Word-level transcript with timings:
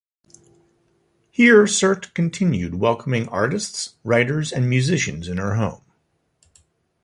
Here 1.29 1.67
Sert 1.67 2.15
continued 2.15 2.73
welcoming 2.79 3.27
artists, 3.27 3.97
writers, 4.03 4.51
and 4.51 4.67
musicians 4.67 5.27
in 5.27 5.37
her 5.37 5.57
home. 5.57 5.83